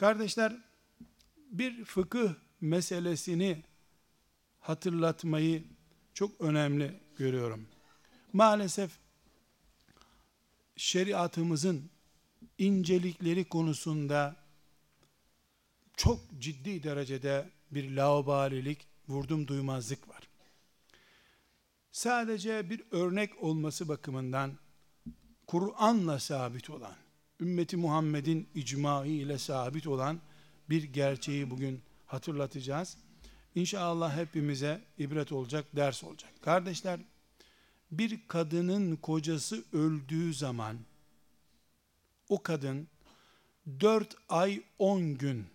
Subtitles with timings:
[0.00, 0.56] Kardeşler,
[1.50, 3.62] bir fıkıh meselesini
[4.60, 5.64] hatırlatmayı
[6.14, 7.68] çok önemli görüyorum.
[8.32, 8.90] Maalesef
[10.76, 11.90] şeriatımızın
[12.58, 14.36] incelikleri konusunda
[15.96, 20.28] çok ciddi derecede bir laubalilik, vurdum duymazlık var.
[21.92, 24.58] Sadece bir örnek olması bakımından
[25.46, 26.94] Kur'an'la sabit olan,
[27.40, 30.20] ümmeti Muhammed'in icmaı ile sabit olan
[30.70, 32.96] bir gerçeği bugün hatırlatacağız.
[33.54, 36.30] İnşallah hepimize ibret olacak, ders olacak.
[36.42, 37.00] Kardeşler,
[37.90, 40.78] bir kadının kocası öldüğü zaman
[42.28, 42.88] o kadın
[43.80, 45.46] 4 ay 10 gün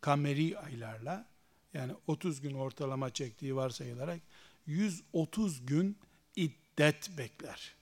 [0.00, 1.26] kameri aylarla
[1.74, 4.20] yani 30 gün ortalama çektiği varsayılarak
[4.66, 5.98] 130 gün
[6.36, 7.75] iddet bekler.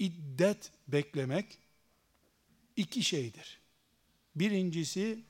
[0.00, 1.58] İddet beklemek
[2.76, 3.60] iki şeydir.
[4.34, 5.24] Birincisi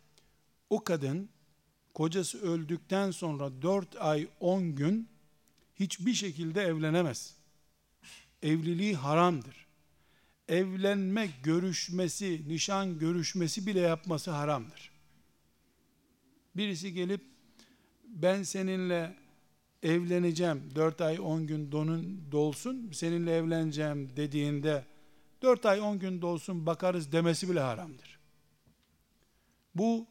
[0.70, 1.28] o kadın
[1.94, 5.08] kocası öldükten sonra 4 ay 10 gün
[5.74, 7.36] hiçbir şekilde evlenemez.
[8.42, 9.66] Evliliği haramdır.
[10.48, 14.90] Evlenme görüşmesi, nişan görüşmesi bile yapması haramdır.
[16.56, 17.24] Birisi gelip
[18.04, 19.16] ben seninle
[19.82, 24.84] evleneceğim, 4 ay 10 gün donun dolsun, seninle evleneceğim dediğinde
[25.42, 28.18] 4 ay 10 gün dolsun bakarız demesi bile haramdır.
[29.74, 30.06] Bu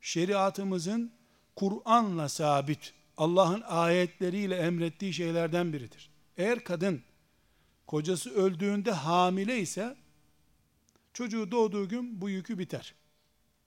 [0.00, 1.12] şeriatımızın
[1.56, 6.10] Kur'an'la sabit, Allah'ın ayetleriyle emrettiği şeylerden biridir.
[6.36, 7.02] Eğer kadın
[7.86, 9.96] kocası öldüğünde hamile ise
[11.12, 12.94] çocuğu doğduğu gün bu yükü biter.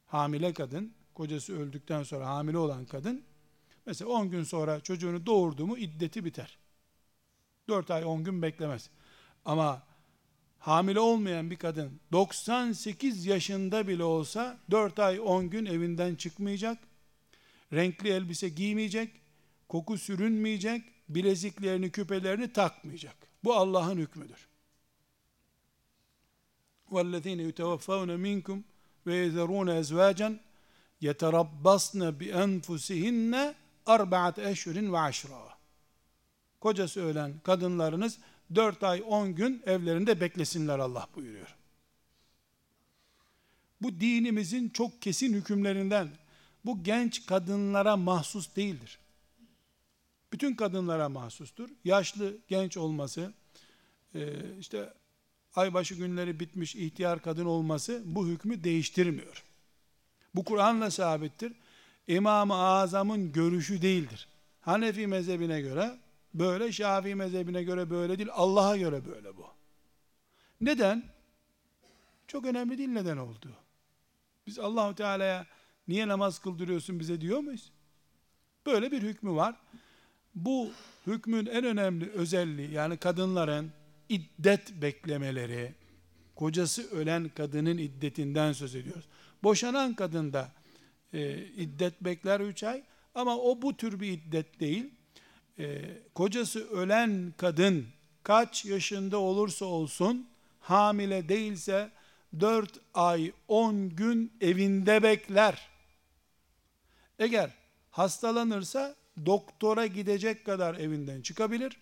[0.05, 3.23] Hamile kadın, kocası öldükten sonra hamile olan kadın
[3.86, 6.58] mesela 10 gün sonra çocuğunu doğurdu mu iddeti biter.
[7.68, 8.90] 4 ay 10 gün beklemez.
[9.44, 9.82] Ama
[10.58, 16.78] hamile olmayan bir kadın 98 yaşında bile olsa 4 ay 10 gün evinden çıkmayacak.
[17.72, 19.10] Renkli elbise giymeyecek,
[19.68, 23.16] koku sürünmeyecek, bileziklerini, küpelerini takmayacak.
[23.44, 24.48] Bu Allah'ın hükmüdür.
[26.90, 28.62] وَالَّذ۪ينَ يُتَوَفَّوْنَ مِنْكُمْ
[29.06, 30.38] وَيَذَرُونَ اَزْوَاجًا
[31.02, 32.00] يَتَرَبَّصْنَ
[33.85, 35.53] arbaat eşhurin ve aşra.
[36.59, 38.17] Kocası ölen kadınlarınız
[38.55, 41.55] dört ay on gün evlerinde beklesinler Allah buyuruyor.
[43.81, 46.09] Bu dinimizin çok kesin hükümlerinden
[46.65, 48.99] bu genç kadınlara mahsus değildir.
[50.33, 51.69] Bütün kadınlara mahsustur.
[51.83, 53.33] Yaşlı genç olması,
[54.15, 54.29] e,
[54.59, 54.93] işte
[55.55, 59.43] aybaşı günleri bitmiş ihtiyar kadın olması bu hükmü değiştirmiyor.
[60.35, 61.53] Bu Kur'an'la sabittir.
[62.07, 64.27] İmam-ı Azam'ın görüşü değildir.
[64.61, 65.99] Hanefi mezhebine göre
[66.33, 69.45] böyle, Şafii mezhebine göre böyle değil, Allah'a göre böyle bu.
[70.61, 71.03] Neden?
[72.27, 73.49] Çok önemli değil neden oldu.
[74.47, 75.45] Biz Allahu Teala'ya
[75.87, 77.71] niye namaz kıldırıyorsun bize diyor muyuz?
[78.65, 79.55] Böyle bir hükmü var.
[80.35, 80.71] Bu
[81.07, 83.71] hükmün en önemli özelliği yani kadınların
[84.09, 85.75] iddet beklemeleri,
[86.35, 89.05] kocası ölen kadının iddetinden söz ediyoruz.
[89.43, 90.51] Boşanan kadın da
[91.13, 92.83] e, iddet bekler 3 ay
[93.15, 94.89] ama o bu tür bir iddet değil.
[95.59, 95.81] E,
[96.15, 97.85] kocası ölen kadın
[98.23, 100.27] kaç yaşında olursa olsun
[100.59, 101.91] hamile değilse
[102.39, 105.69] 4 ay 10 gün evinde bekler.
[107.19, 107.49] Eğer
[107.91, 111.77] hastalanırsa doktora gidecek kadar evinden çıkabilir.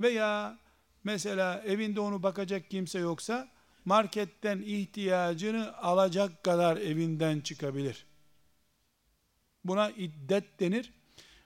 [0.00, 0.58] Veya
[1.04, 3.48] mesela evinde onu bakacak kimse yoksa
[3.84, 8.06] marketten ihtiyacını alacak kadar evinden çıkabilir.
[9.64, 10.92] Buna iddet denir.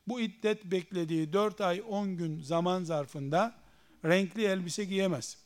[0.08, 3.54] Bu iddet beklediği 4 ay 10 gün zaman zarfında
[4.04, 5.38] renkli elbise giyemez.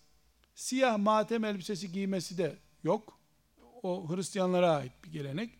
[0.54, 3.18] Siyah matem elbisesi giymesi de yok.
[3.82, 5.58] O Hristiyanlara ait bir gelenek.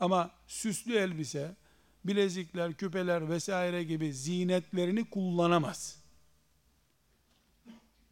[0.00, 1.56] Ama süslü elbise,
[2.04, 6.04] bilezikler, küpeler vesaire gibi zinetlerini kullanamaz.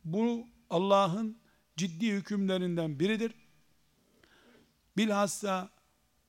[0.05, 1.39] Bu Allah'ın
[1.77, 3.35] ciddi hükümlerinden biridir.
[4.97, 5.71] Bilhassa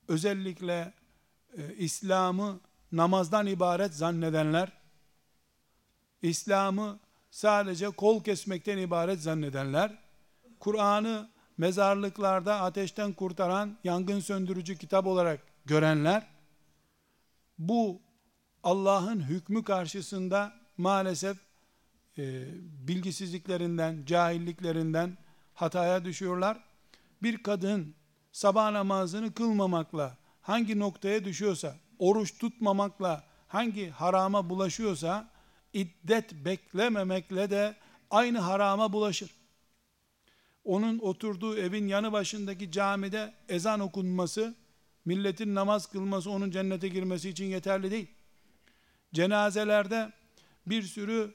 [0.08, 0.94] özellikle
[1.56, 2.60] e, İslam'ı
[2.92, 4.72] namazdan ibaret zannedenler,
[6.22, 6.98] İslam'ı
[7.30, 9.98] sadece kol kesmekten ibaret zannedenler,
[10.60, 11.28] Kur'an'ı
[11.58, 16.26] mezarlıklarda ateşten kurtaran yangın söndürücü kitap olarak görenler,
[17.58, 18.02] bu
[18.62, 21.36] Allah'ın hükmü karşısında maalesef
[22.18, 22.44] e,
[22.88, 25.18] bilgisizliklerinden, cahilliklerinden
[25.54, 26.64] hataya düşüyorlar.
[27.22, 27.94] Bir kadın
[28.32, 35.30] sabah namazını kılmamakla hangi noktaya düşüyorsa, oruç tutmamakla hangi harama bulaşıyorsa,
[35.72, 37.76] iddet beklememekle de
[38.10, 39.30] aynı harama bulaşır.
[40.64, 44.54] onun oturduğu evin yanı başındaki camide ezan okunması,
[45.04, 48.08] milletin namaz kılması onun cennete girmesi için yeterli değil.
[49.14, 50.12] Cenazelerde
[50.66, 51.34] bir sürü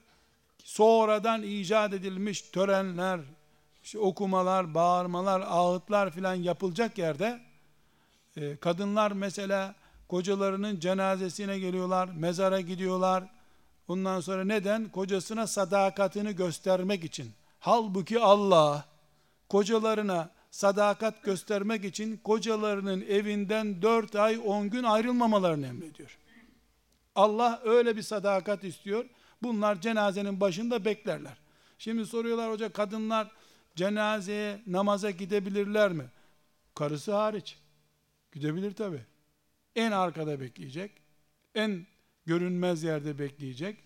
[0.64, 3.20] sonradan icat edilmiş törenler,
[3.84, 7.49] işte okumalar, bağırmalar, ağıtlar filan yapılacak yerde
[8.38, 9.76] e, kadınlar mesela
[10.08, 13.24] kocalarının cenazesine geliyorlar, mezara gidiyorlar.
[13.88, 14.90] Ondan sonra neden?
[14.90, 17.32] Kocasına sadakatini göstermek için.
[17.60, 18.86] Halbuki Allah
[19.50, 26.18] kocalarına sadakat göstermek için kocalarının evinden dört ay on gün ayrılmamalarını emrediyor.
[27.16, 29.06] Allah öyle bir sadakat istiyor.
[29.44, 31.38] Bunlar cenazenin başında beklerler.
[31.78, 33.32] Şimdi soruyorlar hoca kadınlar
[33.76, 36.06] cenazeye namaza gidebilirler mi?
[36.76, 37.58] Karısı hariç.
[38.32, 39.06] Gidebilir tabi.
[39.76, 40.92] En arkada bekleyecek.
[41.56, 41.88] En
[42.26, 43.78] görünmez yerde bekleyecek.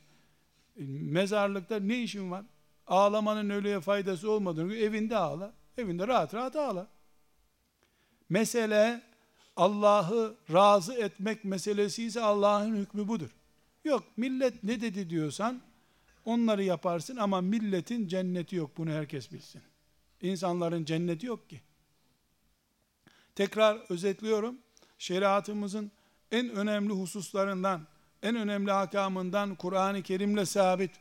[0.77, 2.45] E, mezarlıkta ne işin var?
[2.87, 5.53] Ağlamanın ölüye faydası olmadığını evinde ağla.
[5.77, 6.87] Evinde rahat rahat ağla.
[8.29, 9.01] Mesele
[9.55, 13.29] Allah'ı razı etmek meselesi ise Allah'ın hükmü budur.
[13.83, 15.61] Yok millet ne dedi diyorsan
[16.25, 19.61] onları yaparsın ama milletin cenneti yok bunu herkes bilsin.
[20.21, 21.61] İnsanların cenneti yok ki.
[23.35, 24.57] Tekrar özetliyorum.
[24.97, 25.91] Şeriatımızın
[26.31, 27.87] en önemli hususlarından,
[28.23, 30.91] en önemli hakamından Kur'an-ı Kerim'le sabit.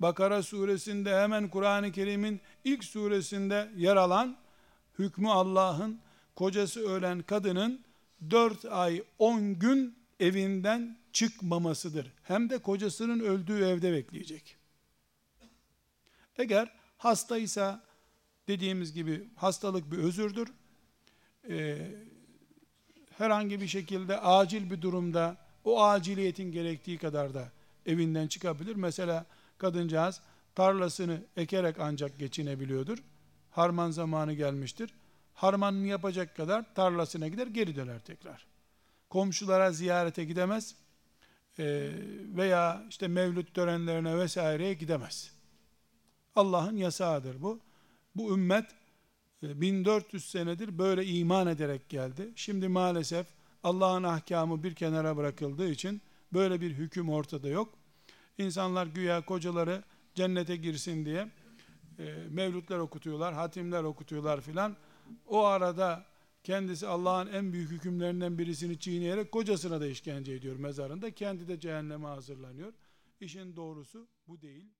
[0.00, 4.36] Bakara suresinde hemen Kur'an-ı Kerim'in ilk suresinde yer alan
[4.98, 6.00] hükmü Allah'ın
[6.36, 7.84] kocası ölen kadının
[8.30, 12.12] 4 ay 10 gün evinden çıkmamasıdır.
[12.22, 14.56] Hem de kocasının öldüğü evde bekleyecek.
[16.38, 17.82] Eğer hastaysa
[18.48, 20.48] dediğimiz gibi hastalık bir özürdür.
[21.48, 21.78] Ee,
[23.18, 27.48] herhangi bir şekilde acil bir durumda o aciliyetin gerektiği kadar da
[27.86, 28.76] evinden çıkabilir.
[28.76, 29.26] Mesela
[29.58, 30.20] kadıncağız
[30.54, 32.98] tarlasını ekerek ancak geçinebiliyordur.
[33.50, 34.94] Harman zamanı gelmiştir.
[35.34, 38.46] Harmanını yapacak kadar tarlasına gider geri döner tekrar.
[39.10, 40.74] Komşulara ziyarete gidemez
[41.58, 41.90] ee,
[42.36, 45.32] veya işte mevlüt törenlerine vesaireye gidemez.
[46.36, 47.60] Allah'ın yasağıdır bu.
[48.16, 48.66] Bu ümmet
[49.42, 52.32] 1400 e, senedir böyle iman ederek geldi.
[52.34, 53.26] Şimdi maalesef
[53.62, 56.02] Allah'ın ahkamı bir kenara bırakıldığı için
[56.32, 57.74] böyle bir hüküm ortada yok.
[58.38, 59.82] İnsanlar güya kocaları
[60.14, 61.28] cennete girsin diye
[61.98, 64.76] e, mevlütler okutuyorlar, hatimler okutuyorlar filan.
[65.26, 66.04] O arada
[66.44, 71.10] kendisi Allah'ın en büyük hükümlerinden birisini çiğneyerek kocasına da işkence ediyor mezarında.
[71.10, 72.72] Kendi de cehenneme hazırlanıyor.
[73.20, 74.77] İşin doğrusu bu değil.